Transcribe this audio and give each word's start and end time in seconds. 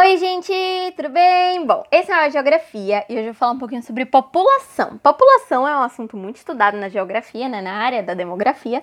Oi, 0.00 0.16
gente, 0.16 0.52
tudo 0.94 1.08
bem? 1.08 1.66
Bom, 1.66 1.82
esse 1.90 2.08
é 2.08 2.14
a 2.14 2.28
Geografia 2.28 3.04
e 3.08 3.14
hoje 3.14 3.22
eu 3.22 3.32
vou 3.32 3.34
falar 3.34 3.50
um 3.50 3.58
pouquinho 3.58 3.82
sobre 3.82 4.06
população. 4.06 4.96
População 4.98 5.66
é 5.66 5.76
um 5.76 5.82
assunto 5.82 6.16
muito 6.16 6.36
estudado 6.36 6.76
na 6.76 6.88
geografia, 6.88 7.48
né, 7.48 7.60
na 7.60 7.72
área 7.72 8.00
da 8.00 8.14
demografia, 8.14 8.80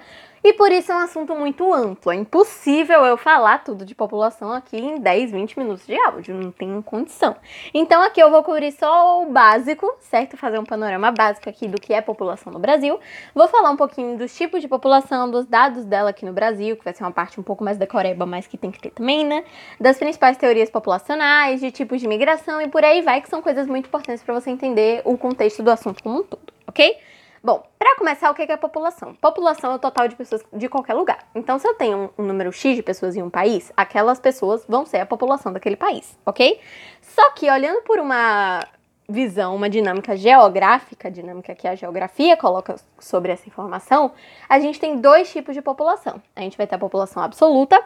e 0.48 0.54
por 0.54 0.72
isso 0.72 0.92
é 0.92 0.96
um 0.96 1.00
assunto 1.00 1.36
muito 1.36 1.74
amplo. 1.74 2.12
É 2.12 2.16
impossível 2.16 3.04
eu 3.04 3.18
falar 3.18 3.64
tudo 3.64 3.84
de 3.84 3.96
população 3.96 4.52
aqui 4.52 4.78
em 4.78 5.00
10, 5.00 5.32
20 5.32 5.58
minutos 5.58 5.88
de 5.88 5.96
áudio, 6.00 6.36
não 6.36 6.52
tem 6.52 6.80
condição. 6.84 7.36
Então 7.74 8.00
aqui 8.04 8.22
eu 8.22 8.30
vou 8.30 8.44
cobrir 8.44 8.72
só 8.72 9.24
o 9.24 9.26
básico, 9.26 9.92
certo? 10.00 10.38
Fazer 10.38 10.60
um 10.60 10.64
panorama 10.64 11.12
básico 11.12 11.50
aqui 11.50 11.68
do 11.68 11.82
que 11.82 11.96
é 11.96 12.00
população 12.00 12.54
no 12.54 12.60
Brasil. 12.60 13.00
Vou 13.34 13.48
falar 13.48 13.72
um 13.72 13.76
pouquinho 13.76 14.20
dos 14.20 14.38
tipos 14.38 14.62
de 14.62 14.68
população, 14.68 15.32
dos 15.32 15.48
dados 15.48 15.84
dela 15.84 16.12
aqui 16.12 16.24
no 16.24 16.32
Brasil, 16.32 16.78
que 16.78 16.84
vai 16.84 16.94
ser 16.94 17.04
uma 17.04 17.12
parte 17.12 17.40
um 17.40 17.44
pouco 17.44 17.64
mais 17.64 17.80
decoreba, 17.80 18.28
mas 18.28 18.46
que 18.46 18.56
tem 18.56 18.70
que 18.70 18.80
ter 18.80 18.92
também, 18.92 19.26
né? 19.26 19.44
Das 19.80 19.98
principais 19.98 20.38
teorias 20.38 20.70
populacionais, 20.70 21.60
de 21.60 21.72
tipos 21.72 22.00
de 22.00 22.08
migração 22.08 22.62
e 22.62 22.68
por 22.68 22.84
aí 22.84 23.02
vai, 23.02 23.20
que 23.20 23.30
são 23.30 23.42
coisas 23.42 23.66
muito 23.66 23.88
importantes 23.88 24.22
para 24.22 24.36
você 24.36 24.52
entender 24.52 25.02
o 25.06 25.18
contexto 25.18 25.64
do 25.64 25.72
assunto 25.72 26.04
como 26.04 26.20
um 26.20 26.24
todo, 26.24 26.54
ok? 26.68 26.98
Bom, 27.46 27.62
para 27.78 27.96
começar, 27.96 28.32
o 28.32 28.34
que 28.34 28.42
é 28.42 28.58
população? 28.58 29.14
População 29.14 29.74
é 29.74 29.76
o 29.76 29.78
total 29.78 30.08
de 30.08 30.16
pessoas 30.16 30.44
de 30.52 30.68
qualquer 30.68 30.96
lugar. 30.96 31.28
Então, 31.36 31.60
se 31.60 31.68
eu 31.68 31.76
tenho 31.76 32.12
um, 32.18 32.24
um, 32.24 32.26
número 32.26 32.52
X 32.52 32.76
de 32.76 32.82
pessoas 32.82 33.16
em 33.16 33.22
um 33.22 33.30
país, 33.30 33.72
aquelas 33.78 34.20
pessoas 34.20 34.66
vão 34.68 34.84
ser 34.84 34.98
a 34.98 35.06
população 35.06 35.54
daquele 35.54 35.76
país, 35.76 36.18
ok? 36.26 36.60
Só 37.04 37.30
que, 37.34 37.48
olhando 37.48 37.84
por 37.84 38.00
uma 38.00 38.68
visão, 39.08 39.56
uma 39.56 39.70
dinâmica 39.70 40.18
geográfica, 40.18 41.12
dinâmica 41.12 41.54
que 41.54 41.68
a 41.68 41.76
geografia 41.76 42.36
coloca 42.36 42.78
sobre 42.98 43.32
essa 43.32 43.48
informação, 43.48 44.14
a 44.50 44.60
gente 44.60 44.80
tem 44.80 45.00
dois 45.00 45.32
tipos 45.32 45.54
de 45.54 45.62
população. 45.62 46.20
A 46.36 46.42
gente 46.42 46.58
vai 46.58 46.66
ter 46.66 46.78
a 46.78 46.80
população 46.80 47.22
absoluta 47.22 47.80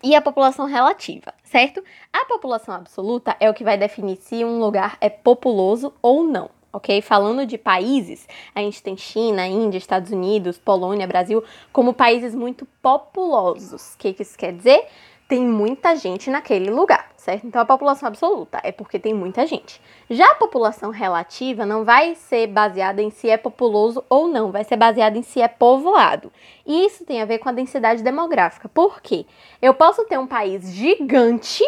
e 0.00 0.14
a 0.14 0.22
população 0.22 0.66
relativa, 0.66 1.34
certo? 1.42 1.82
A 2.12 2.24
população 2.26 2.76
absoluta 2.76 3.36
é 3.40 3.50
o 3.50 3.54
que 3.54 3.64
vai 3.64 3.76
definir 3.76 4.18
se 4.18 4.44
um 4.44 4.60
lugar 4.60 4.96
é 5.00 5.10
populoso 5.10 5.92
ou 6.00 6.22
não 6.22 6.59
ok? 6.72 7.00
Falando 7.02 7.46
de 7.46 7.58
países, 7.58 8.28
a 8.54 8.60
gente 8.60 8.82
tem 8.82 8.96
China, 8.96 9.46
Índia, 9.46 9.78
Estados 9.78 10.10
Unidos, 10.10 10.58
Polônia, 10.58 11.06
Brasil, 11.06 11.42
como 11.72 11.92
países 11.92 12.34
muito 12.34 12.66
populosos. 12.82 13.94
O 13.94 13.98
que, 13.98 14.12
que 14.12 14.22
isso 14.22 14.36
quer 14.36 14.52
dizer? 14.52 14.86
Tem 15.28 15.46
muita 15.46 15.94
gente 15.94 16.28
naquele 16.28 16.70
lugar, 16.70 17.08
certo? 17.16 17.46
Então 17.46 17.62
a 17.62 17.64
população 17.64 18.08
absoluta 18.08 18.60
é 18.64 18.72
porque 18.72 18.98
tem 18.98 19.14
muita 19.14 19.46
gente. 19.46 19.80
Já 20.08 20.32
a 20.32 20.34
população 20.34 20.90
relativa 20.90 21.64
não 21.64 21.84
vai 21.84 22.16
ser 22.16 22.48
baseada 22.48 23.00
em 23.00 23.10
se 23.10 23.30
é 23.30 23.36
populoso 23.36 24.04
ou 24.08 24.26
não, 24.26 24.50
vai 24.50 24.64
ser 24.64 24.76
baseada 24.76 25.16
em 25.16 25.22
se 25.22 25.40
é 25.40 25.46
povoado. 25.46 26.32
E 26.66 26.84
isso 26.84 27.04
tem 27.04 27.22
a 27.22 27.24
ver 27.24 27.38
com 27.38 27.48
a 27.48 27.52
densidade 27.52 28.02
demográfica. 28.02 28.68
Por 28.68 29.00
quê? 29.00 29.24
Eu 29.62 29.72
posso 29.72 30.04
ter 30.04 30.18
um 30.18 30.26
país 30.26 30.72
gigante 30.72 31.62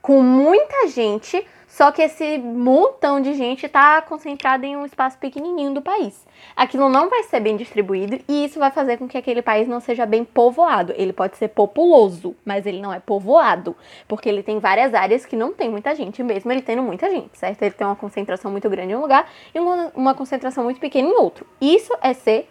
com 0.00 0.20
muita 0.20 0.88
gente, 0.88 1.46
só 1.72 1.90
que 1.90 2.02
esse 2.02 2.36
montão 2.36 3.18
de 3.18 3.32
gente 3.32 3.64
está 3.64 4.02
concentrado 4.02 4.66
em 4.66 4.76
um 4.76 4.84
espaço 4.84 5.16
pequenininho 5.16 5.72
do 5.72 5.80
país. 5.80 6.26
Aquilo 6.54 6.90
não 6.90 7.08
vai 7.08 7.22
ser 7.22 7.40
bem 7.40 7.56
distribuído 7.56 8.20
e 8.28 8.44
isso 8.44 8.58
vai 8.58 8.70
fazer 8.70 8.98
com 8.98 9.08
que 9.08 9.16
aquele 9.16 9.40
país 9.40 9.66
não 9.66 9.80
seja 9.80 10.04
bem 10.04 10.22
povoado. 10.22 10.92
Ele 10.98 11.14
pode 11.14 11.38
ser 11.38 11.48
populoso, 11.48 12.36
mas 12.44 12.66
ele 12.66 12.78
não 12.82 12.92
é 12.92 13.00
povoado, 13.00 13.74
porque 14.06 14.28
ele 14.28 14.42
tem 14.42 14.58
várias 14.58 14.92
áreas 14.92 15.24
que 15.24 15.34
não 15.34 15.54
tem 15.54 15.70
muita 15.70 15.94
gente, 15.94 16.22
mesmo 16.22 16.52
ele 16.52 16.60
tendo 16.60 16.82
muita 16.82 17.10
gente, 17.10 17.38
certo? 17.38 17.62
Ele 17.62 17.70
tem 17.70 17.86
uma 17.86 17.96
concentração 17.96 18.50
muito 18.50 18.68
grande 18.68 18.92
em 18.92 18.96
um 18.96 19.00
lugar 19.00 19.26
e 19.54 19.58
uma, 19.58 19.90
uma 19.94 20.14
concentração 20.14 20.64
muito 20.64 20.78
pequena 20.78 21.08
em 21.08 21.16
outro. 21.16 21.46
Isso 21.58 21.96
é 22.02 22.12
ser 22.12 22.50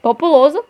populoso 0.00 0.64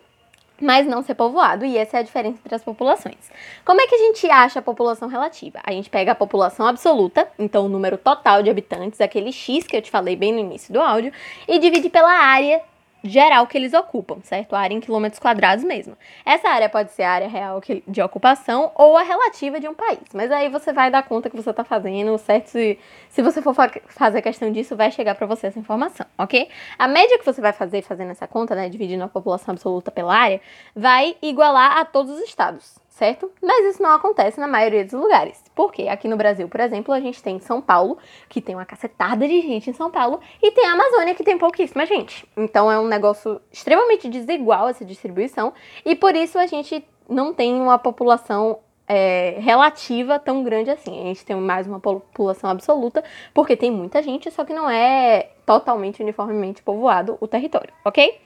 mas 0.61 0.87
não 0.87 1.01
ser 1.01 1.15
povoado, 1.15 1.65
e 1.65 1.77
essa 1.77 1.97
é 1.97 1.99
a 1.99 2.03
diferença 2.03 2.39
entre 2.39 2.55
as 2.55 2.63
populações. 2.63 3.31
Como 3.65 3.81
é 3.81 3.87
que 3.87 3.95
a 3.95 3.97
gente 3.97 4.29
acha 4.29 4.59
a 4.59 4.61
população 4.61 5.07
relativa? 5.07 5.59
A 5.63 5.71
gente 5.71 5.89
pega 5.89 6.11
a 6.11 6.15
população 6.15 6.65
absoluta, 6.67 7.27
então 7.37 7.65
o 7.65 7.69
número 7.69 7.97
total 7.97 8.43
de 8.43 8.49
habitantes, 8.49 9.01
aquele 9.01 9.31
X 9.31 9.65
que 9.65 9.75
eu 9.75 9.81
te 9.81 9.91
falei 9.91 10.15
bem 10.15 10.31
no 10.31 10.39
início 10.39 10.73
do 10.73 10.79
áudio, 10.79 11.11
e 11.47 11.59
divide 11.59 11.89
pela 11.89 12.11
área 12.11 12.61
geral 13.03 13.47
que 13.47 13.57
eles 13.57 13.73
ocupam, 13.73 14.19
certo? 14.23 14.55
A 14.55 14.59
área 14.59 14.75
em 14.75 14.79
quilômetros 14.79 15.19
quadrados 15.19 15.63
mesmo. 15.63 15.97
Essa 16.25 16.49
área 16.49 16.69
pode 16.69 16.91
ser 16.91 17.03
a 17.03 17.11
área 17.11 17.27
real 17.27 17.61
de 17.87 18.01
ocupação 18.01 18.71
ou 18.75 18.97
a 18.97 19.03
relativa 19.03 19.59
de 19.59 19.67
um 19.67 19.73
país. 19.73 19.99
Mas 20.13 20.31
aí 20.31 20.49
você 20.49 20.71
vai 20.71 20.91
dar 20.91 21.03
conta 21.03 21.29
que 21.29 21.35
você 21.35 21.49
está 21.49 21.63
fazendo, 21.63 22.17
certo? 22.17 22.47
Se, 22.47 22.79
se 23.09 23.21
você 23.21 23.41
for 23.41 23.53
fa 23.53 23.71
fazer 23.87 24.21
questão 24.21 24.51
disso, 24.51 24.75
vai 24.75 24.91
chegar 24.91 25.15
para 25.15 25.27
você 25.27 25.47
essa 25.47 25.59
informação, 25.59 26.05
ok? 26.17 26.49
A 26.77 26.87
média 26.87 27.17
que 27.17 27.25
você 27.25 27.41
vai 27.41 27.53
fazer 27.53 27.81
fazendo 27.81 28.11
essa 28.11 28.27
conta, 28.27 28.55
né, 28.55 28.69
dividindo 28.69 29.03
a 29.03 29.07
população 29.07 29.53
absoluta 29.53 29.91
pela 29.91 30.15
área, 30.15 30.41
vai 30.75 31.15
igualar 31.21 31.77
a 31.77 31.85
todos 31.85 32.11
os 32.11 32.21
estados 32.21 32.81
certo? 32.91 33.31
Mas 33.41 33.65
isso 33.65 33.81
não 33.81 33.91
acontece 33.91 34.39
na 34.39 34.47
maioria 34.47 34.83
dos 34.83 34.93
lugares. 34.93 35.41
Porque 35.55 35.87
aqui 35.87 36.07
no 36.07 36.17
Brasil, 36.17 36.47
por 36.47 36.59
exemplo, 36.59 36.93
a 36.93 36.99
gente 36.99 37.23
tem 37.23 37.39
São 37.39 37.61
Paulo, 37.61 37.97
que 38.29 38.41
tem 38.41 38.53
uma 38.53 38.65
cacetada 38.65 39.27
de 39.27 39.41
gente 39.41 39.69
em 39.69 39.73
São 39.73 39.89
Paulo, 39.89 40.19
e 40.43 40.51
tem 40.51 40.67
a 40.67 40.73
Amazônia, 40.73 41.15
que 41.15 41.23
tem 41.23 41.37
pouquíssima 41.37 41.85
gente. 41.85 42.27
Então 42.37 42.71
é 42.71 42.77
um 42.79 42.87
negócio 42.87 43.41
extremamente 43.51 44.09
desigual 44.09 44.67
essa 44.67 44.85
distribuição, 44.85 45.53
e 45.85 45.95
por 45.95 46.15
isso 46.15 46.37
a 46.37 46.45
gente 46.45 46.85
não 47.09 47.33
tem 47.33 47.59
uma 47.59 47.79
população 47.79 48.59
é, 48.87 49.37
relativa 49.39 50.19
tão 50.19 50.43
grande 50.43 50.69
assim. 50.69 50.99
A 50.99 51.03
gente 51.05 51.25
tem 51.25 51.35
mais 51.37 51.65
uma 51.65 51.79
população 51.79 52.49
absoluta, 52.49 53.01
porque 53.33 53.55
tem 53.55 53.71
muita 53.71 54.03
gente, 54.03 54.29
só 54.29 54.43
que 54.43 54.53
não 54.53 54.69
é 54.69 55.29
totalmente 55.45 56.03
uniformemente 56.03 56.61
povoado 56.61 57.17
o 57.21 57.27
território, 57.27 57.73
ok? 57.85 58.19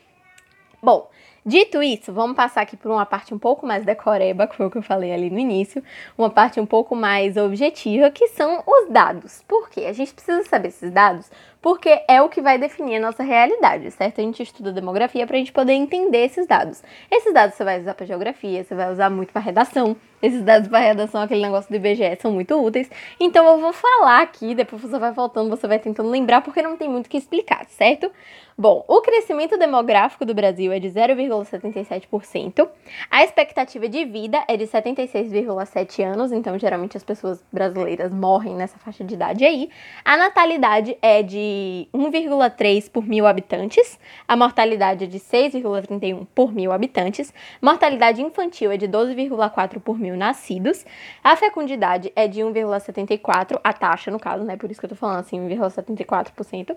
Bom, 0.81 1.09
Dito 1.47 1.83
isso, 1.83 2.11
vamos 2.11 2.35
passar 2.35 2.61
aqui 2.61 2.75
por 2.75 2.89
uma 2.89 3.05
parte 3.05 3.31
um 3.31 3.37
pouco 3.37 3.67
mais 3.67 3.85
decoreba, 3.85 4.47
que 4.47 4.55
foi 4.55 4.65
o 4.65 4.71
que 4.71 4.79
eu 4.79 4.81
falei 4.81 5.13
ali 5.13 5.29
no 5.29 5.37
início, 5.37 5.83
uma 6.17 6.27
parte 6.27 6.59
um 6.59 6.65
pouco 6.65 6.95
mais 6.95 7.37
objetiva, 7.37 8.09
que 8.09 8.29
são 8.29 8.63
os 8.65 8.89
dados. 8.89 9.43
Por 9.47 9.69
quê? 9.69 9.81
A 9.81 9.93
gente 9.93 10.11
precisa 10.11 10.43
saber 10.45 10.69
esses 10.69 10.89
dados 10.89 11.29
porque 11.65 12.03
é 12.07 12.21
o 12.21 12.29
que 12.29 12.43
vai 12.43 12.59
definir 12.59 12.97
a 12.97 12.99
nossa 12.99 13.23
realidade, 13.23 13.89
certo? 13.89 14.21
A 14.21 14.23
gente 14.23 14.43
estuda 14.43 14.71
demografia 14.71 15.25
para 15.25 15.35
a 15.35 15.39
gente 15.39 15.51
poder 15.51 15.73
entender 15.73 16.19
esses 16.19 16.45
dados. 16.45 16.83
Esses 17.09 17.33
dados 17.33 17.55
você 17.55 17.63
vai 17.63 17.79
usar 17.79 17.95
para 17.95 18.05
geografia, 18.05 18.63
você 18.63 18.75
vai 18.75 18.91
usar 18.91 19.09
muito 19.09 19.33
para 19.33 19.41
redação. 19.41 19.95
Esses 20.21 20.43
dados 20.43 20.67
para 20.67 20.79
redação, 20.79 21.21
aquele 21.21 21.41
negócio 21.41 21.69
do 21.69 21.75
IBGE, 21.75 22.17
são 22.19 22.31
muito 22.31 22.55
úteis. 22.55 22.89
Então 23.19 23.47
eu 23.47 23.59
vou 23.59 23.73
falar 23.73 24.21
aqui, 24.21 24.53
depois 24.53 24.79
você 24.79 24.97
vai 24.99 25.11
voltando, 25.11 25.49
você 25.49 25.67
vai 25.67 25.79
tentando 25.79 26.09
lembrar, 26.09 26.41
porque 26.41 26.61
não 26.61 26.77
tem 26.77 26.87
muito 26.87 27.07
o 27.07 27.09
que 27.09 27.17
explicar, 27.17 27.65
certo? 27.65 28.11
Bom, 28.57 28.85
o 28.87 29.01
crescimento 29.01 29.57
demográfico 29.57 30.23
do 30.23 30.33
Brasil 30.33 30.71
é 30.71 30.79
de 30.79 30.87
0,77%. 30.87 32.69
A 33.11 33.23
expectativa 33.23 33.89
de 33.89 34.05
vida 34.05 34.41
é 34.47 34.55
de 34.55 34.65
76,7 34.65 36.03
anos, 36.05 36.31
então 36.31 36.57
geralmente 36.57 36.95
as 36.95 37.03
pessoas 37.03 37.43
brasileiras 37.51 38.13
morrem 38.13 38.55
nessa 38.55 38.77
faixa 38.77 39.03
de 39.03 39.13
idade 39.13 39.43
aí. 39.43 39.69
A 40.05 40.15
natalidade 40.15 40.97
é 41.01 41.21
de 41.21 41.54
1,3 41.93 42.89
por 42.89 43.05
mil 43.05 43.25
habitantes, 43.27 43.99
a 44.27 44.35
mortalidade 44.35 45.03
é 45.03 45.07
de 45.07 45.19
6,31 45.19 46.25
por 46.33 46.53
mil 46.53 46.71
habitantes, 46.71 47.33
mortalidade 47.61 48.21
infantil 48.21 48.71
é 48.71 48.77
de 48.77 48.87
12,4 48.87 49.79
por 49.79 49.97
mil 49.97 50.15
nascidos, 50.15 50.85
a 51.23 51.35
fecundidade 51.35 52.11
é 52.15 52.27
de 52.27 52.41
1,74, 52.41 53.59
a 53.63 53.73
taxa 53.73 54.11
no 54.11 54.19
caso, 54.19 54.43
né, 54.43 54.55
por 54.57 54.71
isso 54.71 54.79
que 54.79 54.85
eu 54.85 54.89
tô 54.89 54.95
falando 54.95 55.19
assim, 55.19 55.39
1,74%. 55.39 56.75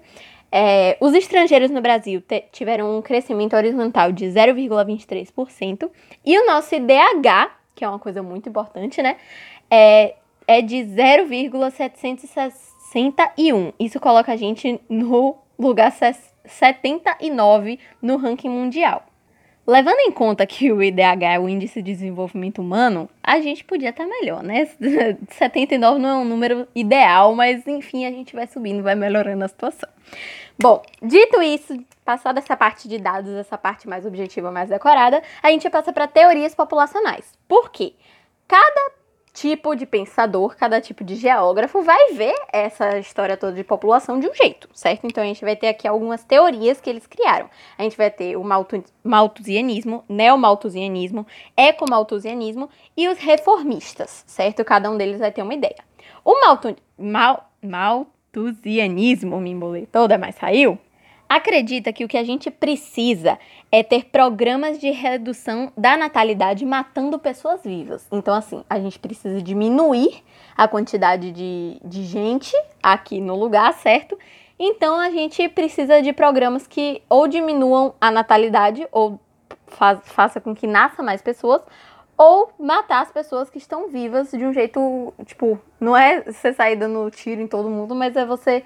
É, 0.50 0.96
os 1.00 1.14
estrangeiros 1.14 1.70
no 1.70 1.80
Brasil 1.80 2.22
tiveram 2.52 2.96
um 2.96 3.02
crescimento 3.02 3.54
horizontal 3.54 4.10
de 4.12 4.26
0,23% 4.26 5.90
e 6.24 6.38
o 6.38 6.46
nosso 6.46 6.74
IDH, 6.74 7.50
que 7.74 7.84
é 7.84 7.88
uma 7.88 7.98
coisa 7.98 8.22
muito 8.22 8.48
importante, 8.48 9.02
né, 9.02 9.16
é, 9.70 10.14
é 10.46 10.62
de 10.62 10.82
0,760 10.84 12.67
61. 12.92 13.72
Isso 13.78 14.00
coloca 14.00 14.32
a 14.32 14.36
gente 14.36 14.80
no 14.88 15.36
lugar 15.58 15.92
79 16.44 17.78
no 18.00 18.16
ranking 18.16 18.48
mundial. 18.48 19.04
Levando 19.66 19.98
em 19.98 20.10
conta 20.10 20.46
que 20.46 20.72
o 20.72 20.82
IDH 20.82 21.22
é 21.22 21.38
o 21.38 21.46
Índice 21.46 21.82
de 21.82 21.92
Desenvolvimento 21.92 22.62
Humano, 22.62 23.06
a 23.22 23.38
gente 23.38 23.62
podia 23.64 23.90
estar 23.90 24.06
melhor, 24.06 24.42
né? 24.42 24.66
79 25.28 25.98
não 25.98 26.08
é 26.08 26.16
um 26.16 26.24
número 26.24 26.66
ideal, 26.74 27.34
mas 27.34 27.66
enfim, 27.66 28.06
a 28.06 28.10
gente 28.10 28.34
vai 28.34 28.46
subindo, 28.46 28.82
vai 28.82 28.94
melhorando 28.94 29.44
a 29.44 29.48
situação. 29.48 29.88
Bom, 30.58 30.82
dito 31.02 31.42
isso, 31.42 31.78
passada 32.02 32.38
essa 32.38 32.56
parte 32.56 32.88
de 32.88 32.98
dados, 32.98 33.30
essa 33.34 33.58
parte 33.58 33.86
mais 33.86 34.06
objetiva, 34.06 34.50
mais 34.50 34.70
decorada, 34.70 35.22
a 35.42 35.50
gente 35.50 35.68
passa 35.68 35.92
para 35.92 36.08
teorias 36.08 36.54
populacionais. 36.54 37.34
Por 37.46 37.70
quê? 37.70 37.92
Cada 38.48 38.97
tipo 39.40 39.76
de 39.76 39.86
pensador, 39.86 40.56
cada 40.56 40.80
tipo 40.80 41.04
de 41.04 41.14
geógrafo 41.14 41.80
vai 41.80 42.12
ver 42.14 42.34
essa 42.52 42.98
história 42.98 43.36
toda 43.36 43.52
de 43.52 43.62
população 43.62 44.18
de 44.18 44.28
um 44.28 44.34
jeito, 44.34 44.68
certo? 44.72 45.06
Então 45.06 45.22
a 45.22 45.26
gente 45.26 45.44
vai 45.44 45.54
ter 45.54 45.68
aqui 45.68 45.86
algumas 45.86 46.24
teorias 46.24 46.80
que 46.80 46.90
eles 46.90 47.06
criaram. 47.06 47.48
A 47.76 47.84
gente 47.84 47.96
vai 47.96 48.10
ter 48.10 48.36
o 48.36 48.42
malthusianismo, 49.04 50.04
neomalthusianismo, 50.08 51.24
ecomalthusianismo 51.56 52.68
e 52.96 53.08
os 53.08 53.18
reformistas, 53.18 54.24
certo? 54.26 54.64
Cada 54.64 54.90
um 54.90 54.96
deles 54.96 55.20
vai 55.20 55.30
ter 55.30 55.42
uma 55.42 55.54
ideia. 55.54 55.84
O 56.24 56.40
maltu, 56.40 56.74
mal, 56.98 57.48
malthusianismo, 57.62 59.40
me 59.40 59.50
embolei 59.50 59.86
toda, 59.86 60.18
mas 60.18 60.34
saiu, 60.34 60.76
acredita 61.28 61.92
que 61.92 62.04
o 62.04 62.08
que 62.08 62.16
a 62.16 62.24
gente 62.24 62.50
precisa 62.50 63.38
é 63.70 63.82
ter 63.82 64.06
programas 64.06 64.78
de 64.78 64.90
redução 64.90 65.72
da 65.76 65.96
natalidade 65.96 66.64
matando 66.64 67.18
pessoas 67.18 67.62
vivas. 67.62 68.06
Então, 68.10 68.34
assim, 68.34 68.64
a 68.68 68.78
gente 68.80 68.98
precisa 68.98 69.42
diminuir 69.42 70.22
a 70.56 70.66
quantidade 70.66 71.30
de, 71.30 71.78
de 71.84 72.04
gente 72.04 72.52
aqui 72.82 73.20
no 73.20 73.36
lugar, 73.36 73.72
certo? 73.74 74.18
Então 74.58 74.98
a 74.98 75.10
gente 75.10 75.48
precisa 75.48 76.02
de 76.02 76.12
programas 76.12 76.66
que 76.66 77.00
ou 77.08 77.28
diminuam 77.28 77.94
a 78.00 78.10
natalidade 78.10 78.88
ou 78.90 79.20
faz, 79.68 80.00
faça 80.04 80.40
com 80.40 80.54
que 80.54 80.66
nasça 80.66 81.00
mais 81.02 81.22
pessoas, 81.22 81.62
ou 82.16 82.50
matar 82.58 83.02
as 83.02 83.12
pessoas 83.12 83.48
que 83.48 83.58
estão 83.58 83.88
vivas 83.88 84.32
de 84.32 84.44
um 84.44 84.52
jeito, 84.52 85.14
tipo, 85.24 85.60
não 85.78 85.96
é 85.96 86.22
você 86.22 86.52
sair 86.52 86.74
dando 86.74 87.08
tiro 87.12 87.40
em 87.40 87.46
todo 87.46 87.70
mundo, 87.70 87.94
mas 87.94 88.16
é 88.16 88.26
você 88.26 88.64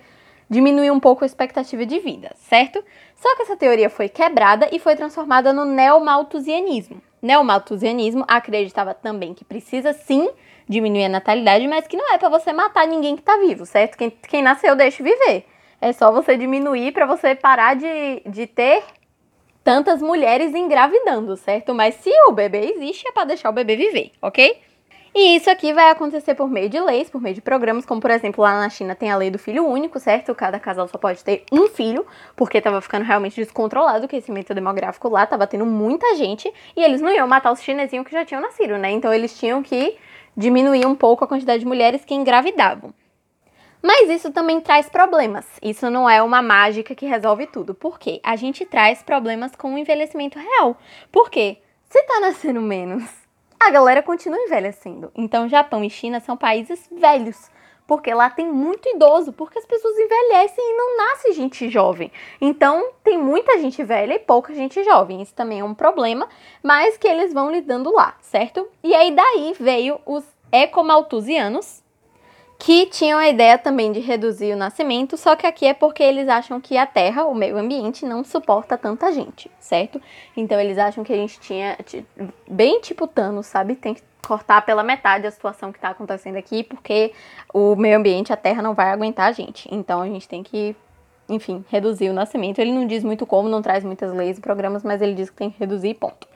diminuir 0.53 0.91
um 0.91 1.01
pouco 1.01 1.25
a 1.25 1.27
expectativa 1.27 1.87
de 1.87 1.99
vida, 1.99 2.31
certo? 2.37 2.85
Só 3.17 3.35
que 3.35 3.43
essa 3.43 3.57
teoria 3.57 3.89
foi 3.89 4.09
quebrada 4.09 4.69
e 4.71 4.79
foi 4.79 4.95
transformada 4.95 5.51
no 5.51 5.65
neomalthusianismo. 5.65 7.01
Neomalthusianismo 7.23 8.23
acreditava 8.29 8.93
também 8.93 9.33
que 9.33 9.45
precisa 9.45 9.95
sim 9.95 10.29
diminuir 10.69 11.07
a 11.07 11.09
natalidade, 11.09 11.67
mas 11.67 11.87
que 11.87 11.97
não 11.97 12.13
é 12.13 12.19
para 12.19 12.29
você 12.29 12.53
matar 12.53 12.87
ninguém 12.87 13.17
que 13.17 13.23
tá 13.23 13.39
vivo, 13.39 13.65
certo? 13.65 13.97
Quem, 13.97 14.11
quem 14.11 14.43
nasceu 14.43 14.77
deixa 14.77 15.03
viver. 15.03 15.47
É 15.81 15.91
só 15.93 16.13
você 16.13 16.37
diminuir 16.37 16.93
para 16.93 17.07
você 17.07 17.35
parar 17.35 17.75
de, 17.75 18.23
de 18.27 18.47
ter 18.47 18.85
tantas 19.65 20.03
mulheres 20.03 20.55
engravidando, 20.55 21.35
certo? 21.37 21.75
Mas 21.75 21.95
se 21.95 22.11
o 22.29 22.33
bebê 22.33 22.73
existe, 22.75 23.09
é 23.09 23.13
para 23.13 23.25
deixar 23.25 23.49
o 23.49 23.55
bebê 23.55 23.75
viver, 23.75 24.13
ok? 24.21 24.61
E 25.15 25.37
isso 25.37 25.51
aqui 25.51 25.75
vai 25.75 25.91
acontecer 25.91 26.35
por 26.35 26.49
meio 26.49 26.71
de 26.71 26.81
leis, 26.81 27.11
por 27.11 27.21
meio 27.21 27.35
de 27.35 27.43
programas, 27.43 27.85
como 27.85 28.01
por 28.01 28.11
exemplo 28.11 28.43
lá 28.43 28.59
na 28.59 28.71
China 28.71 28.95
tem 28.95 29.11
a 29.11 29.17
lei 29.17 29.31
do 29.31 29.39
filho 29.39 29.67
único, 29.67 30.01
certo? 30.01 30.35
Cada 30.35 30.59
casal 30.59 30.89
só 30.89 30.97
pode 30.97 31.23
ter 31.23 31.45
um 31.53 31.67
filho, 31.69 32.07
porque 32.35 32.57
estava 32.57 32.81
ficando 32.81 33.05
realmente 33.05 33.37
descontrolado 33.37 34.07
o 34.07 34.09
crescimento 34.09 34.55
demográfico 34.55 35.11
lá, 35.11 35.27
tava 35.27 35.47
tendo 35.47 35.67
muita 35.67 36.17
gente, 36.17 36.51
e 36.75 36.83
eles 36.83 37.03
não 37.03 37.13
iam 37.13 37.29
matar 37.29 37.53
os 37.53 37.61
chinesinhos 37.61 38.07
que 38.07 38.13
já 38.13 38.25
tinham 38.25 38.41
nascido, 38.41 38.79
né? 38.79 38.91
Então 38.91 39.13
eles 39.13 39.39
tinham 39.39 39.63
que 39.63 39.99
diminuir 40.35 40.87
um 40.87 40.95
pouco 40.95 41.25
a 41.25 41.29
quantidade 41.29 41.61
de 41.61 41.67
mulheres 41.67 42.07
que 42.07 42.15
engravidavam. 42.15 42.95
Mas 43.83 44.09
isso 44.09 44.31
também 44.31 44.61
traz 44.61 44.89
problemas. 44.89 45.47
Isso 45.61 45.91
não 45.91 46.09
é 46.09 46.23
uma 46.23 46.41
mágica 46.41 46.95
que 46.95 47.05
resolve 47.05 47.47
tudo. 47.49 47.75
Por 47.75 47.99
quê? 47.99 48.21
A 48.23 48.37
gente 48.37 48.65
traz 48.65 49.03
problemas 49.03 49.55
com 49.57 49.75
o 49.75 49.79
envelhecimento 49.79 50.39
real. 50.39 50.79
Por 51.11 51.29
quê? 51.29 51.59
Se 51.91 52.03
tá 52.05 52.21
nascendo 52.21 52.63
menos, 52.63 53.03
a 53.67 53.71
galera 53.71 54.03
continua 54.03 54.39
envelhecendo. 54.39 55.11
Então, 55.15 55.49
Japão 55.49 55.85
e 55.85 55.91
China 55.91 56.21
são 56.21 56.37
países 56.37 56.89
velhos. 56.91 57.51
Porque 57.87 58.15
lá 58.15 58.31
tem 58.31 58.47
muito 58.47 58.89
idoso, 58.89 59.33
porque 59.33 59.59
as 59.59 59.67
pessoas 59.67 59.99
envelhecem 59.99 60.65
e 60.65 60.77
não 60.77 60.97
nasce 60.97 61.33
gente 61.33 61.69
jovem. 61.69 62.11
Então, 62.41 62.91
tem 63.03 63.19
muita 63.19 63.59
gente 63.59 63.83
velha 63.83 64.15
e 64.15 64.19
pouca 64.19 64.55
gente 64.55 64.83
jovem. 64.85 65.21
Isso 65.21 65.35
também 65.35 65.61
é 65.61 65.65
um 65.65 65.75
problema, 65.75 66.29
mas 66.63 66.97
que 66.97 67.09
eles 67.09 67.33
vão 67.33 67.51
lidando 67.51 67.93
lá, 67.93 68.17
certo? 68.21 68.67
E 68.83 68.95
aí 68.95 69.11
daí 69.15 69.55
veio 69.59 70.01
os 70.07 70.25
ecomalthusianos, 70.51 71.82
que 72.63 72.87
tinham 72.87 73.19
a 73.19 73.29
ideia 73.29 73.59
também 73.59 73.91
de 73.91 73.99
reduzir 73.99 74.53
o 74.53 74.57
nascimento, 74.57 75.17
só 75.17 75.35
que 75.35 75.49
aqui 75.49 75.67
é 75.67 75.75
porque 75.75 76.01
eles 76.01 76.29
acham 76.29 76.61
que 76.61 76.77
a 76.77 76.87
Terra, 76.87 77.25
o 77.25 77.35
meio 77.35 77.59
ambiente, 77.59 78.07
não 78.07 78.23
suporta 78.23 78.79
tanta 78.79 79.11
gente, 79.11 79.51
certo? 79.59 80.01
Então 80.37 80.61
eles 80.61 80.79
acham 80.79 81.03
que 81.03 81.13
a 81.13 81.17
gente 81.17 81.41
tinha, 81.41 81.77
bem 82.49 82.81
tipo 82.81 83.09
Thanos, 83.09 83.47
sabe? 83.47 83.75
Tem 83.75 83.95
que 83.95 84.03
cortar 84.25 84.65
pela 84.65 84.85
metade 84.85 85.27
a 85.27 85.31
situação 85.33 85.73
que 85.73 85.79
está 85.79 85.89
acontecendo 85.89 86.37
aqui, 86.37 86.63
porque 86.63 87.13
o 87.53 87.75
meio 87.75 87.99
ambiente, 87.99 88.33
a 88.33 88.37
Terra, 88.37 88.63
não 88.63 88.75
vai 88.75 88.93
aguentar 88.93 89.29
a 89.29 89.33
gente. 89.33 89.69
Então 89.75 90.01
a 90.01 90.07
gente 90.07 90.29
tem 90.29 90.45
que, 90.45 90.77
enfim, 91.29 91.65
reduzir 91.69 92.11
o 92.11 92.15
nascimento. 92.15 92.61
Ele 92.61 92.71
não 92.71 92.87
diz 92.87 93.03
muito 93.03 93.27
como, 93.27 93.49
não 93.49 93.61
traz 93.61 93.83
muitas 93.83 94.15
leis 94.15 94.39
e 94.39 94.41
programas, 94.41 94.85
mas 94.85 95.03
ele 95.03 95.15
diz 95.15 95.31
que 95.31 95.37
tem 95.37 95.51
que 95.51 95.59
reduzir 95.59 95.95
ponto. 95.95 96.29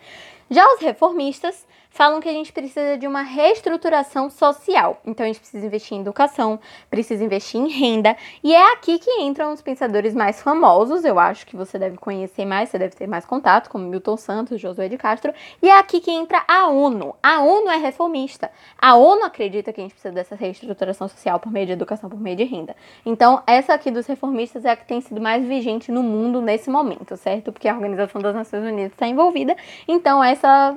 Já 0.50 0.66
os 0.74 0.80
reformistas 0.80 1.64
falam 1.96 2.20
que 2.20 2.28
a 2.28 2.32
gente 2.32 2.52
precisa 2.52 2.98
de 2.98 3.06
uma 3.06 3.22
reestruturação 3.22 4.28
social. 4.28 5.00
Então 5.04 5.24
a 5.24 5.26
gente 5.26 5.40
precisa 5.40 5.64
investir 5.64 5.96
em 5.96 6.02
educação, 6.02 6.60
precisa 6.90 7.24
investir 7.24 7.58
em 7.58 7.68
renda, 7.68 8.14
e 8.44 8.54
é 8.54 8.72
aqui 8.74 8.98
que 8.98 9.10
entram 9.22 9.52
os 9.52 9.62
pensadores 9.62 10.14
mais 10.14 10.42
famosos, 10.42 11.04
eu 11.04 11.18
acho 11.18 11.46
que 11.46 11.56
você 11.56 11.78
deve 11.78 11.96
conhecer 11.96 12.44
mais, 12.44 12.68
você 12.68 12.78
deve 12.78 12.94
ter 12.94 13.06
mais 13.06 13.24
contato, 13.24 13.70
como 13.70 13.86
Milton 13.86 14.16
Santos, 14.18 14.60
Josué 14.60 14.88
de 14.88 14.98
Castro, 14.98 15.32
e 15.62 15.70
é 15.70 15.78
aqui 15.78 16.00
que 16.00 16.10
entra 16.10 16.44
a 16.46 16.68
ONU. 16.68 17.14
A 17.22 17.40
ONU 17.40 17.70
é 17.70 17.76
reformista. 17.76 18.50
A 18.78 18.94
ONU 18.94 19.24
acredita 19.24 19.72
que 19.72 19.80
a 19.80 19.84
gente 19.84 19.94
precisa 19.94 20.12
dessa 20.12 20.34
reestruturação 20.34 21.08
social 21.08 21.40
por 21.40 21.50
meio 21.50 21.66
de 21.66 21.72
educação, 21.72 22.10
por 22.10 22.20
meio 22.20 22.36
de 22.36 22.44
renda. 22.44 22.76
Então, 23.06 23.42
essa 23.46 23.72
aqui 23.72 23.90
dos 23.90 24.06
reformistas 24.06 24.66
é 24.66 24.70
a 24.70 24.76
que 24.76 24.84
tem 24.84 25.00
sido 25.00 25.20
mais 25.20 25.44
vigente 25.46 25.90
no 25.90 26.02
mundo 26.02 26.42
nesse 26.42 26.68
momento, 26.68 27.16
certo? 27.16 27.52
Porque 27.52 27.68
a 27.68 27.74
Organização 27.74 28.20
das 28.20 28.34
Nações 28.34 28.64
Unidas 28.64 28.92
está 28.92 29.06
envolvida. 29.06 29.56
Então, 29.88 30.22
essa 30.22 30.76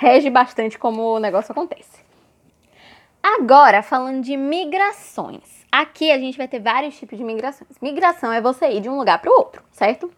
rege 0.00 0.30
bastante 0.30 0.78
como 0.78 1.02
o 1.02 1.18
negócio 1.18 1.52
acontece. 1.52 2.00
Agora, 3.22 3.82
falando 3.82 4.22
de 4.22 4.34
migrações. 4.34 5.66
Aqui 5.70 6.10
a 6.10 6.18
gente 6.18 6.38
vai 6.38 6.48
ter 6.48 6.58
vários 6.58 6.98
tipos 6.98 7.18
de 7.18 7.22
migrações. 7.22 7.70
Migração 7.82 8.32
é 8.32 8.40
você 8.40 8.70
ir 8.70 8.80
de 8.80 8.88
um 8.88 8.96
lugar 8.96 9.20
para 9.20 9.30
o 9.30 9.34
outro, 9.34 9.62
certo? 9.70 10.10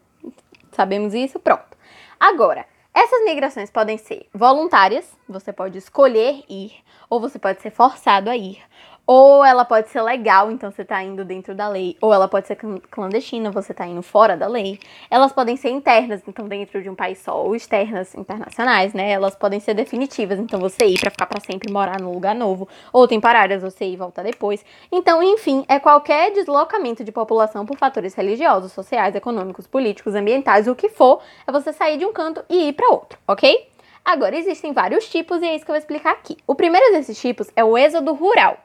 Sabemos 0.70 1.12
isso? 1.14 1.40
Pronto. 1.40 1.76
Agora, 2.18 2.64
essas 2.94 3.24
migrações 3.24 3.72
podem 3.72 3.98
ser 3.98 4.28
voluntárias, 4.32 5.18
você 5.28 5.52
pode 5.52 5.78
escolher 5.78 6.44
ir, 6.48 6.72
ou 7.10 7.18
você 7.18 7.36
pode 7.36 7.60
ser 7.60 7.72
forçado 7.72 8.30
a 8.30 8.36
ir, 8.36 8.62
ou 9.06 9.44
ela 9.44 9.64
pode 9.64 9.88
ser 9.88 10.00
legal, 10.02 10.50
então 10.50 10.70
você 10.70 10.84
tá 10.84 11.02
indo 11.02 11.24
dentro 11.24 11.54
da 11.54 11.68
lei, 11.68 11.96
ou 12.00 12.12
ela 12.14 12.28
pode 12.28 12.46
ser 12.46 12.56
clandestina, 12.90 13.50
você 13.50 13.74
tá 13.74 13.86
indo 13.86 14.02
fora 14.02 14.36
da 14.36 14.46
lei. 14.46 14.78
Elas 15.10 15.32
podem 15.32 15.56
ser 15.56 15.70
internas, 15.70 16.22
então 16.26 16.46
dentro 16.46 16.82
de 16.82 16.88
um 16.88 16.94
país 16.94 17.18
só, 17.18 17.44
ou 17.44 17.54
externas, 17.56 18.14
internacionais, 18.14 18.94
né? 18.94 19.10
Elas 19.10 19.34
podem 19.34 19.60
ser 19.60 19.74
definitivas, 19.74 20.38
então 20.38 20.60
você 20.60 20.86
ir 20.86 21.00
para 21.00 21.10
ficar 21.10 21.26
para 21.26 21.40
sempre 21.40 21.72
morar 21.72 22.00
num 22.00 22.12
lugar 22.12 22.34
novo, 22.34 22.68
ou 22.92 23.08
temporárias, 23.08 23.62
você 23.62 23.84
ir 23.84 23.94
e 23.94 23.96
voltar 23.96 24.22
depois. 24.22 24.64
Então, 24.90 25.22
enfim, 25.22 25.64
é 25.68 25.78
qualquer 25.78 26.32
deslocamento 26.32 27.02
de 27.02 27.10
população 27.10 27.66
por 27.66 27.76
fatores 27.76 28.14
religiosos, 28.14 28.72
sociais, 28.72 29.14
econômicos, 29.14 29.66
políticos, 29.66 30.14
ambientais, 30.14 30.68
o 30.68 30.74
que 30.74 30.88
for, 30.88 31.20
é 31.46 31.52
você 31.52 31.72
sair 31.72 31.98
de 31.98 32.06
um 32.06 32.12
canto 32.12 32.44
e 32.48 32.68
ir 32.68 32.72
para 32.72 32.88
outro, 32.88 33.18
ok? 33.26 33.68
Agora, 34.04 34.36
existem 34.36 34.72
vários 34.72 35.08
tipos 35.08 35.40
e 35.42 35.46
é 35.46 35.54
isso 35.54 35.64
que 35.64 35.70
eu 35.70 35.74
vou 35.74 35.78
explicar 35.78 36.12
aqui. 36.12 36.36
O 36.46 36.54
primeiro 36.54 36.92
desses 36.92 37.20
tipos 37.20 37.48
é 37.54 37.64
o 37.64 37.78
êxodo 37.78 38.12
rural. 38.12 38.58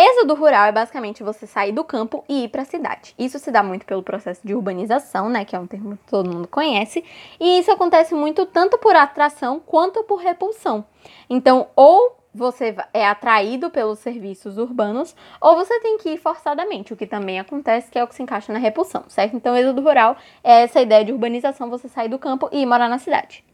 Êxodo 0.00 0.34
rural 0.34 0.66
é 0.66 0.70
basicamente 0.70 1.24
você 1.24 1.44
sair 1.44 1.72
do 1.72 1.82
campo 1.82 2.24
e 2.28 2.44
ir 2.44 2.48
para 2.50 2.62
a 2.62 2.64
cidade. 2.64 3.16
Isso 3.18 3.36
se 3.40 3.50
dá 3.50 3.64
muito 3.64 3.84
pelo 3.84 4.00
processo 4.00 4.46
de 4.46 4.54
urbanização, 4.54 5.28
né, 5.28 5.44
que 5.44 5.56
é 5.56 5.58
um 5.58 5.66
termo 5.66 5.96
que 5.96 6.08
todo 6.08 6.32
mundo 6.32 6.46
conhece, 6.46 7.04
e 7.40 7.58
isso 7.58 7.72
acontece 7.72 8.14
muito 8.14 8.46
tanto 8.46 8.78
por 8.78 8.94
atração 8.94 9.58
quanto 9.58 10.04
por 10.04 10.20
repulsão. 10.20 10.84
Então, 11.28 11.66
ou 11.74 12.16
você 12.32 12.76
é 12.94 13.08
atraído 13.08 13.70
pelos 13.70 13.98
serviços 13.98 14.56
urbanos, 14.56 15.16
ou 15.40 15.56
você 15.56 15.80
tem 15.80 15.98
que 15.98 16.10
ir 16.10 16.18
forçadamente, 16.18 16.92
o 16.92 16.96
que 16.96 17.04
também 17.04 17.40
acontece, 17.40 17.90
que 17.90 17.98
é 17.98 18.04
o 18.04 18.06
que 18.06 18.14
se 18.14 18.22
encaixa 18.22 18.52
na 18.52 18.60
repulsão, 18.60 19.02
certo? 19.08 19.34
Então, 19.34 19.56
êxodo 19.56 19.82
rural 19.82 20.16
é 20.44 20.62
essa 20.62 20.80
ideia 20.80 21.04
de 21.04 21.10
urbanização, 21.10 21.68
você 21.68 21.88
sair 21.88 22.08
do 22.08 22.20
campo 22.20 22.48
e 22.52 22.62
ir 22.62 22.66
morar 22.66 22.88
na 22.88 22.98
cidade. 22.98 23.47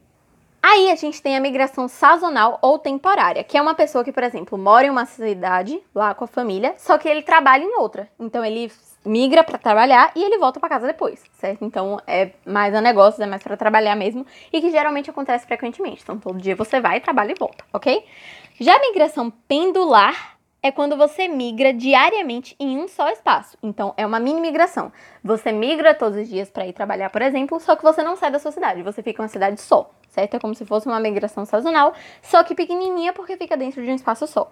Aí 0.66 0.90
a 0.90 0.94
gente 0.94 1.20
tem 1.20 1.36
a 1.36 1.40
migração 1.40 1.86
sazonal 1.86 2.58
ou 2.62 2.78
temporária, 2.78 3.44
que 3.44 3.58
é 3.58 3.60
uma 3.60 3.74
pessoa 3.74 4.02
que, 4.02 4.10
por 4.10 4.22
exemplo, 4.22 4.56
mora 4.56 4.86
em 4.86 4.88
uma 4.88 5.04
cidade 5.04 5.78
lá 5.94 6.14
com 6.14 6.24
a 6.24 6.26
família, 6.26 6.74
só 6.78 6.96
que 6.96 7.06
ele 7.06 7.20
trabalha 7.20 7.62
em 7.62 7.76
outra. 7.76 8.08
Então 8.18 8.42
ele 8.42 8.72
migra 9.04 9.44
para 9.44 9.58
trabalhar 9.58 10.10
e 10.16 10.24
ele 10.24 10.38
volta 10.38 10.58
para 10.58 10.70
casa 10.70 10.86
depois, 10.86 11.22
certo? 11.34 11.62
Então 11.66 12.00
é 12.06 12.30
mais 12.46 12.74
a 12.74 12.80
negócio, 12.80 13.22
é 13.22 13.26
mais 13.26 13.42
para 13.42 13.58
trabalhar 13.58 13.94
mesmo 13.94 14.24
e 14.50 14.58
que 14.58 14.70
geralmente 14.70 15.10
acontece 15.10 15.46
frequentemente. 15.46 16.00
Então 16.02 16.18
todo 16.18 16.40
dia 16.40 16.56
você 16.56 16.80
vai, 16.80 16.98
trabalha 16.98 17.32
e 17.32 17.38
volta, 17.38 17.62
ok? 17.70 18.02
Já 18.58 18.74
a 18.74 18.80
migração 18.80 19.30
pendular 19.46 20.38
é 20.62 20.72
quando 20.72 20.96
você 20.96 21.28
migra 21.28 21.74
diariamente 21.74 22.56
em 22.58 22.78
um 22.78 22.88
só 22.88 23.10
espaço. 23.10 23.58
Então, 23.62 23.92
é 23.98 24.06
uma 24.06 24.18
mini 24.18 24.40
migração. 24.40 24.90
Você 25.22 25.52
migra 25.52 25.92
todos 25.92 26.18
os 26.18 26.26
dias 26.26 26.48
para 26.48 26.66
ir 26.66 26.72
trabalhar, 26.72 27.10
por 27.10 27.20
exemplo, 27.20 27.60
só 27.60 27.76
que 27.76 27.82
você 27.82 28.02
não 28.02 28.16
sai 28.16 28.30
da 28.30 28.38
sua 28.38 28.50
cidade, 28.50 28.82
você 28.82 29.02
fica 29.02 29.20
em 29.20 29.24
uma 29.24 29.28
cidade 29.28 29.60
só, 29.60 29.90
certo? 30.14 30.36
É 30.36 30.38
como 30.38 30.54
se 30.54 30.64
fosse 30.64 30.86
uma 30.86 31.00
migração 31.00 31.44
sazonal, 31.44 31.92
só 32.22 32.42
que 32.44 32.54
pequenininha 32.54 33.12
porque 33.12 33.36
fica 33.36 33.56
dentro 33.56 33.82
de 33.84 33.90
um 33.90 33.94
espaço 33.94 34.26
só. 34.26 34.50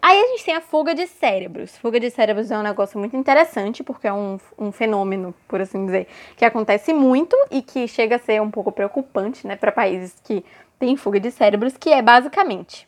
Aí 0.00 0.16
a 0.16 0.26
gente 0.28 0.44
tem 0.44 0.54
a 0.54 0.60
fuga 0.60 0.94
de 0.94 1.08
cérebros. 1.08 1.76
Fuga 1.78 1.98
de 1.98 2.08
cérebros 2.08 2.50
é 2.52 2.58
um 2.58 2.62
negócio 2.62 2.98
muito 3.00 3.16
interessante, 3.16 3.82
porque 3.82 4.06
é 4.06 4.12
um, 4.12 4.38
um 4.56 4.70
fenômeno, 4.70 5.34
por 5.48 5.60
assim 5.60 5.86
dizer, 5.86 6.06
que 6.36 6.44
acontece 6.44 6.92
muito 6.92 7.36
e 7.50 7.62
que 7.62 7.88
chega 7.88 8.16
a 8.16 8.18
ser 8.18 8.40
um 8.40 8.50
pouco 8.50 8.70
preocupante, 8.70 9.46
né, 9.46 9.56
para 9.56 9.72
países 9.72 10.14
que 10.22 10.44
têm 10.78 10.96
fuga 10.96 11.18
de 11.18 11.32
cérebros, 11.32 11.76
que 11.76 11.90
é 11.90 12.00
basicamente 12.00 12.86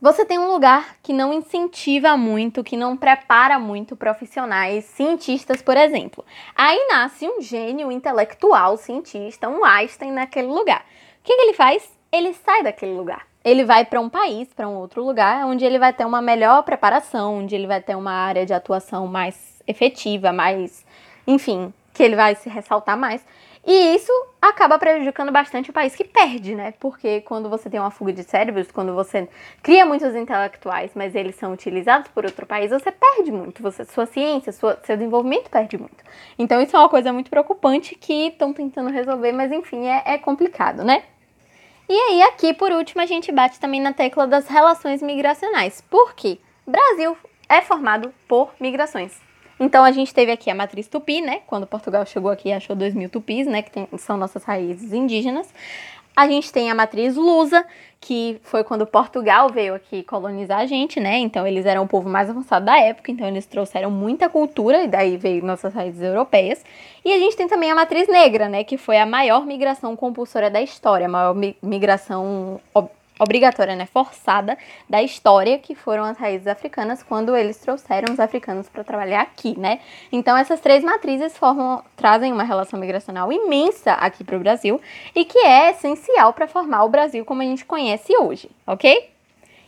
você 0.00 0.24
tem 0.24 0.38
um 0.38 0.50
lugar 0.50 0.96
que 1.02 1.12
não 1.12 1.30
incentiva 1.30 2.16
muito, 2.16 2.64
que 2.64 2.74
não 2.74 2.96
prepara 2.96 3.58
muito 3.58 3.94
profissionais, 3.94 4.86
cientistas, 4.86 5.60
por 5.60 5.76
exemplo. 5.76 6.24
Aí 6.56 6.86
nasce 6.88 7.28
um 7.28 7.42
gênio 7.42 7.92
intelectual, 7.92 8.78
cientista, 8.78 9.46
um 9.46 9.62
Einstein 9.62 10.12
naquele 10.12 10.48
lugar. 10.48 10.86
O 11.20 11.24
que, 11.24 11.36
que 11.36 11.42
ele 11.42 11.54
faz? 11.54 11.88
Ele 12.10 12.32
sai 12.32 12.62
daquele 12.62 12.92
lugar. 12.92 13.26
Ele 13.44 13.64
vai 13.64 13.84
para 13.84 14.00
um 14.00 14.08
país, 14.08 14.48
para 14.52 14.68
um 14.68 14.76
outro 14.76 15.04
lugar, 15.04 15.46
onde 15.46 15.64
ele 15.64 15.78
vai 15.78 15.92
ter 15.92 16.04
uma 16.04 16.20
melhor 16.20 16.62
preparação, 16.62 17.38
onde 17.38 17.54
ele 17.54 17.66
vai 17.66 17.80
ter 17.80 17.94
uma 17.94 18.12
área 18.12 18.44
de 18.44 18.52
atuação 18.52 19.06
mais 19.06 19.62
efetiva, 19.66 20.32
mais, 20.32 20.84
enfim, 21.26 21.72
que 21.94 22.02
ele 22.02 22.16
vai 22.16 22.34
se 22.34 22.48
ressaltar 22.48 22.96
mais. 22.96 23.24
E 23.66 23.94
isso 23.94 24.10
acaba 24.40 24.78
prejudicando 24.78 25.30
bastante 25.30 25.68
o 25.68 25.72
país 25.72 25.94
que 25.94 26.02
perde, 26.02 26.54
né? 26.54 26.72
Porque 26.80 27.20
quando 27.20 27.48
você 27.50 27.68
tem 27.68 27.78
uma 27.78 27.90
fuga 27.90 28.12
de 28.12 28.22
cérebros, 28.22 28.72
quando 28.72 28.94
você 28.94 29.28
cria 29.62 29.84
muitos 29.84 30.14
intelectuais, 30.16 30.92
mas 30.94 31.14
eles 31.14 31.36
são 31.36 31.52
utilizados 31.52 32.08
por 32.08 32.24
outro 32.24 32.46
país, 32.46 32.70
você 32.70 32.90
perde 32.90 33.30
muito. 33.30 33.62
Você, 33.62 33.84
sua 33.84 34.06
ciência, 34.06 34.50
sua, 34.52 34.78
seu 34.82 34.96
desenvolvimento 34.96 35.50
perde 35.50 35.76
muito. 35.76 36.02
Então 36.38 36.60
isso 36.60 36.74
é 36.74 36.78
uma 36.78 36.88
coisa 36.88 37.12
muito 37.12 37.28
preocupante 37.28 37.94
que 37.94 38.28
estão 38.28 38.52
tentando 38.52 38.90
resolver, 38.90 39.32
mas 39.32 39.52
enfim, 39.52 39.86
é, 39.86 40.02
é 40.06 40.18
complicado, 40.18 40.82
né? 40.82 41.04
E 41.88 41.92
aí, 41.92 42.22
aqui, 42.22 42.54
por 42.54 42.70
último, 42.70 43.02
a 43.02 43.06
gente 43.06 43.32
bate 43.32 43.58
também 43.58 43.80
na 43.80 43.92
tecla 43.92 44.24
das 44.24 44.46
relações 44.46 45.02
migracionais. 45.02 45.80
Por 45.80 46.14
quê? 46.14 46.38
Brasil 46.64 47.16
é 47.48 47.60
formado 47.60 48.14
por 48.28 48.52
migrações. 48.60 49.29
Então 49.60 49.84
a 49.84 49.92
gente 49.92 50.14
teve 50.14 50.32
aqui 50.32 50.50
a 50.50 50.54
matriz 50.54 50.88
tupi, 50.88 51.20
né? 51.20 51.42
Quando 51.46 51.66
Portugal 51.66 52.06
chegou 52.06 52.30
aqui 52.30 52.50
achou 52.50 52.74
2 52.74 52.94
mil 52.94 53.10
tupis, 53.10 53.46
né? 53.46 53.60
Que 53.60 53.70
tem, 53.70 53.86
são 53.98 54.16
nossas 54.16 54.42
raízes 54.42 54.94
indígenas. 54.94 55.52
A 56.16 56.26
gente 56.26 56.52
tem 56.52 56.70
a 56.70 56.74
matriz 56.74 57.14
lusa, 57.14 57.64
que 58.00 58.40
foi 58.42 58.64
quando 58.64 58.86
Portugal 58.86 59.48
veio 59.48 59.74
aqui 59.74 60.02
colonizar 60.02 60.60
a 60.60 60.66
gente, 60.66 60.98
né? 60.98 61.18
Então 61.18 61.46
eles 61.46 61.66
eram 61.66 61.84
o 61.84 61.88
povo 61.88 62.08
mais 62.08 62.28
avançado 62.28 62.64
da 62.64 62.78
época, 62.78 63.12
então 63.12 63.26
eles 63.28 63.46
trouxeram 63.46 63.90
muita 63.90 64.28
cultura 64.28 64.82
e 64.82 64.88
daí 64.88 65.16
veio 65.16 65.44
nossas 65.44 65.72
raízes 65.72 66.02
europeias. 66.02 66.64
E 67.04 67.12
a 67.12 67.18
gente 67.18 67.36
tem 67.36 67.46
também 67.46 67.70
a 67.70 67.74
matriz 67.74 68.08
negra, 68.08 68.48
né? 68.48 68.64
Que 68.64 68.76
foi 68.76 68.98
a 68.98 69.06
maior 69.06 69.46
migração 69.46 69.94
compulsória 69.94 70.50
da 70.50 70.60
história, 70.60 71.06
a 71.06 71.08
maior 71.08 71.34
migração 71.62 72.60
obrigatória, 73.20 73.76
né, 73.76 73.86
forçada 73.86 74.56
da 74.88 75.02
história, 75.02 75.58
que 75.58 75.74
foram 75.74 76.04
as 76.04 76.16
raízes 76.16 76.46
africanas 76.46 77.02
quando 77.02 77.36
eles 77.36 77.58
trouxeram 77.58 78.12
os 78.12 78.18
africanos 78.18 78.68
para 78.68 78.82
trabalhar 78.82 79.20
aqui, 79.20 79.58
né? 79.58 79.80
Então 80.10 80.36
essas 80.36 80.58
três 80.58 80.82
matrizes 80.82 81.36
formam, 81.36 81.84
trazem 81.94 82.32
uma 82.32 82.42
relação 82.42 82.80
migracional 82.80 83.30
imensa 83.30 83.92
aqui 83.92 84.24
para 84.24 84.36
o 84.36 84.40
Brasil 84.40 84.80
e 85.14 85.24
que 85.24 85.38
é 85.38 85.70
essencial 85.70 86.32
para 86.32 86.48
formar 86.48 86.84
o 86.84 86.88
Brasil 86.88 87.24
como 87.24 87.42
a 87.42 87.44
gente 87.44 87.64
conhece 87.64 88.16
hoje, 88.16 88.50
ok? 88.66 89.10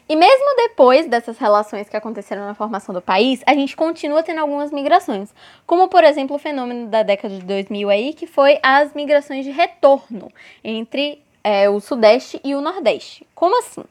E 0.09 0.17
mesmo 0.17 0.57
depois 0.57 1.07
dessas 1.07 1.39
relações 1.39 1.89
que 1.89 1.97
aconteceram 1.97 2.45
na 2.45 2.55
formação 2.55 2.95
do 2.95 3.01
país, 3.01 3.41
a 3.47 3.55
gente 3.55 3.77
continua 3.77 4.23
tendo 4.23 4.41
algumas 4.41 4.73
migrações, 4.73 5.33
como 5.67 5.89
por 5.89 6.05
exemplo 6.05 6.37
o 6.37 6.39
fenômeno 6.39 6.89
da 6.89 7.03
década 7.03 7.35
de 7.35 7.45
2000 7.45 7.89
aí, 7.89 8.13
que 8.13 8.27
foi 8.27 8.59
as 8.63 8.93
migrações 8.95 9.45
de 9.45 9.51
retorno 9.51 10.31
entre 10.65 11.23
é, 11.45 11.69
o 11.69 11.81
Sudeste 11.81 12.41
e 12.45 12.55
o 12.55 12.61
Nordeste. 12.61 13.27
Como 13.35 13.59
assim? 13.59 13.85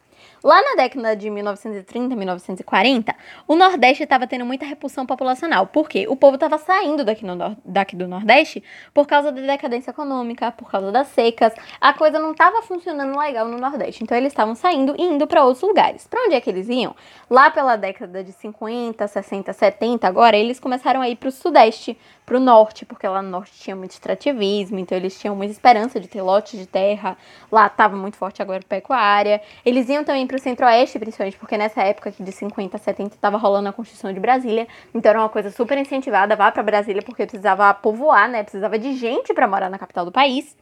Lá 0.43 0.59
na 0.59 0.75
década 0.75 1.15
de 1.15 1.29
1930, 1.29 2.15
1940, 2.15 3.15
o 3.47 3.55
Nordeste 3.55 4.01
estava 4.01 4.25
tendo 4.25 4.43
muita 4.43 4.65
repulsão 4.65 5.05
populacional. 5.05 5.67
Por 5.67 5.87
quê? 5.87 6.07
O 6.09 6.15
povo 6.15 6.33
estava 6.33 6.57
saindo 6.57 7.05
daqui, 7.05 7.23
no, 7.23 7.55
daqui 7.63 7.95
do 7.95 8.07
Nordeste 8.07 8.63
por 8.91 9.05
causa 9.05 9.31
da 9.31 9.39
decadência 9.39 9.91
econômica, 9.91 10.51
por 10.51 10.71
causa 10.71 10.91
das 10.91 11.09
secas. 11.09 11.53
A 11.79 11.93
coisa 11.93 12.17
não 12.17 12.31
estava 12.31 12.63
funcionando 12.63 13.19
legal 13.19 13.47
no 13.47 13.59
Nordeste. 13.59 14.03
Então 14.03 14.17
eles 14.17 14.33
estavam 14.33 14.55
saindo 14.55 14.95
e 14.97 15.03
indo 15.03 15.27
para 15.27 15.43
outros 15.43 15.61
lugares. 15.61 16.07
Para 16.07 16.23
onde 16.25 16.33
é 16.33 16.41
que 16.41 16.49
eles 16.49 16.67
iam? 16.69 16.95
Lá 17.29 17.51
pela 17.51 17.75
década 17.75 18.23
de 18.23 18.31
50, 18.31 19.07
60, 19.07 19.53
70, 19.53 20.07
agora 20.07 20.35
eles 20.35 20.59
começaram 20.59 21.01
a 21.01 21.09
ir 21.09 21.17
para 21.17 21.29
o 21.29 21.31
Sudeste, 21.31 21.95
para 22.25 22.37
o 22.37 22.39
Norte, 22.39 22.85
porque 22.85 23.07
lá 23.07 23.21
no 23.21 23.29
Norte 23.29 23.51
tinha 23.59 23.75
muito 23.75 23.91
extrativismo, 23.91 24.79
então 24.79 24.97
eles 24.97 25.19
tinham 25.19 25.35
muita 25.35 25.51
esperança 25.51 25.99
de 25.99 26.07
ter 26.07 26.21
lotes 26.21 26.57
de 26.57 26.65
terra. 26.65 27.17
Lá 27.51 27.67
estava 27.67 27.95
muito 27.95 28.17
forte 28.17 28.41
agora 28.41 28.59
a 28.59 28.67
pecuária. 28.67 29.41
Eles 29.65 29.87
iam 29.89 30.03
também 30.03 30.25
para 30.31 30.37
o 30.37 30.39
centro-oeste, 30.39 30.97
principalmente, 30.97 31.37
porque 31.37 31.57
nessa 31.57 31.81
época 31.81 32.07
aqui 32.07 32.23
de 32.23 32.31
50, 32.31 32.77
70 32.77 33.15
estava 33.15 33.37
rolando 33.37 33.67
a 33.67 33.73
Constituição 33.73 34.13
de 34.13 34.19
Brasília, 34.19 34.65
então 34.95 35.09
era 35.09 35.19
uma 35.19 35.27
coisa 35.27 35.51
super 35.51 35.77
incentivada, 35.77 36.37
vá 36.37 36.49
para 36.49 36.63
Brasília, 36.63 37.01
porque 37.01 37.25
precisava 37.25 37.73
povoar, 37.73 38.29
né? 38.29 38.41
Precisava 38.41 38.79
de 38.79 38.93
gente 38.93 39.33
para 39.33 39.45
morar 39.45 39.69
na 39.69 39.77
capital 39.77 40.05
do 40.05 40.11
país. 40.11 40.55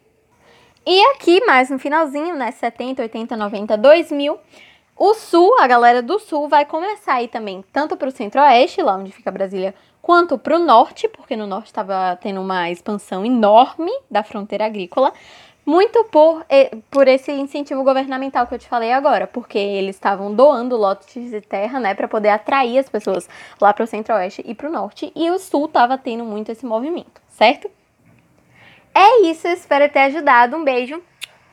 E 0.88 1.00
aqui, 1.12 1.46
mais 1.46 1.70
no 1.70 1.78
finalzinho, 1.78 2.36
né, 2.36 2.50
70, 2.50 3.04
80, 3.04 3.38
90, 3.38 3.78
2000, 3.78 4.40
o 4.98 5.14
sul, 5.14 5.60
a 5.60 5.68
galera 5.68 6.02
do 6.02 6.18
sul 6.18 6.50
vai 6.50 6.66
começar 6.66 7.14
aí 7.14 7.28
também, 7.28 7.64
tanto 7.72 7.96
para 7.96 8.08
o 8.08 8.12
centro-oeste, 8.12 8.82
lá 8.82 8.96
onde 8.96 9.12
fica 9.12 9.30
Brasília, 9.30 9.76
quanto 10.02 10.36
para 10.36 10.56
o 10.56 10.60
norte, 10.60 11.08
porque 11.08 11.36
no 11.36 11.46
norte 11.46 11.68
estava 11.68 12.18
tendo 12.20 12.42
uma 12.42 12.72
expansão 12.72 13.24
enorme 13.24 13.92
da 14.10 14.24
fronteira 14.24 14.66
agrícola, 14.66 15.14
muito 15.70 16.04
por, 16.06 16.44
por 16.90 17.08
esse 17.08 17.32
incentivo 17.32 17.84
governamental 17.84 18.48
que 18.48 18.56
eu 18.56 18.60
te 18.60 18.68
falei 18.68 18.92
agora, 18.92 19.28
porque 19.28 19.60
eles 19.60 19.96
estavam 19.96 20.34
doando 20.34 20.76
lotes 20.76 21.30
de 21.30 21.42
terra, 21.42 21.80
né, 21.80 21.94
para 21.94 22.08
poder 22.08 22.30
atrair 22.30 22.80
as 22.80 22.90
pessoas 22.90 23.30
lá 23.62 23.72
para 23.72 23.84
o 23.84 23.88
centro-oeste 23.88 24.42
e 24.44 24.56
para 24.56 24.68
o 24.68 24.72
norte, 24.72 25.12
e 25.16 25.30
o 25.30 25.38
sul 25.38 25.66
estava 25.66 25.96
tendo 25.96 26.26
muito 26.26 26.52
esse 26.52 26.66
movimento, 26.66 27.22
certo? 27.28 27.70
É 28.96 29.22
isso, 29.28 29.48
espero 29.48 29.92
ter 29.94 30.00
ajudado. 30.00 30.58
Um 30.58 30.64
beijo. 30.64 31.00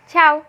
Tchau! 0.09 0.47